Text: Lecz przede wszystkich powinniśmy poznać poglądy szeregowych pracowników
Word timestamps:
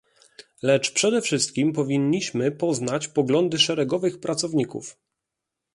Lecz 0.61 0.91
przede 0.91 1.21
wszystkich 1.21 1.73
powinniśmy 1.73 2.51
poznać 2.51 3.07
poglądy 3.07 3.59
szeregowych 3.59 4.19
pracowników 4.19 4.97